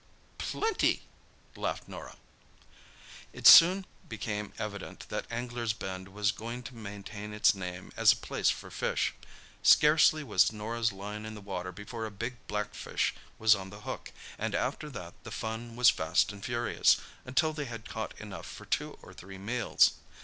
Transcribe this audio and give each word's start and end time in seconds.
"Plenty!" 0.39 1.03
laughed 1.55 1.87
Norah. 1.87 2.15
It 3.33 3.45
soon 3.45 3.85
became 4.09 4.51
evident 4.57 5.05
that 5.09 5.27
Anglers' 5.31 5.73
Bend 5.73 6.07
was 6.07 6.31
going 6.31 6.63
to 6.63 6.73
maintain 6.75 7.33
its 7.35 7.53
name 7.53 7.91
as 7.95 8.11
a 8.11 8.15
place 8.15 8.49
for 8.49 8.71
fish. 8.71 9.13
Scarcely 9.61 10.23
was 10.23 10.51
Norah's 10.51 10.91
line 10.91 11.23
in 11.23 11.35
the 11.35 11.39
water 11.39 11.71
before 11.71 12.07
a 12.07 12.09
big 12.09 12.37
blackfish 12.47 13.13
was 13.37 13.53
on 13.53 13.69
the 13.69 13.81
hook, 13.81 14.11
and 14.39 14.55
after 14.55 14.89
that 14.89 15.13
the 15.23 15.29
fun 15.29 15.75
was 15.75 15.91
fast 15.91 16.31
and 16.31 16.43
furious, 16.43 16.97
until 17.23 17.53
they 17.53 17.65
had 17.65 17.87
caught 17.87 18.19
enough 18.19 18.47
for 18.47 18.65
two 18.65 18.97
or 19.03 19.13
three 19.13 19.37
meals. 19.37 19.91